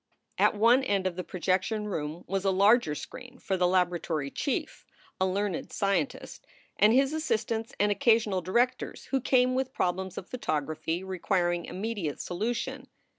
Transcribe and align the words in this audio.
At 0.39 0.55
one 0.55 0.83
end 0.83 1.05
of 1.05 1.15
the 1.15 1.23
projection 1.23 1.87
room 1.87 2.23
was 2.27 2.43
a 2.43 2.49
larger 2.49 2.95
screen 2.95 3.37
for 3.37 3.55
the 3.55 3.67
laboratory 3.67 4.31
chief 4.31 4.83
(a 5.19 5.27
learned 5.27 5.71
scientist) 5.71 6.47
and 6.75 6.91
his 6.91 7.13
assistants 7.13 7.75
and 7.79 7.91
occasional 7.91 8.41
directors 8.41 9.05
who 9.11 9.21
came 9.21 9.53
with 9.53 9.73
problems 9.75 10.17
of 10.17 10.27
photography 10.27 11.03
requiring 11.03 11.65
immediate 11.65 12.19
solution. 12.19 12.87